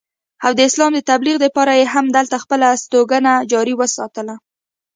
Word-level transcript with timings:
او 0.45 0.51
د 0.57 0.59
اسلام 0.69 0.91
د 0.95 0.99
تبليغ 1.11 1.37
دپاره 1.45 1.71
ئې 1.79 1.85
هم 1.93 2.05
دلته 2.17 2.35
خپله 2.43 2.65
استوګنه 2.75 3.33
جاري 3.51 3.73
اوساتله 3.77 4.35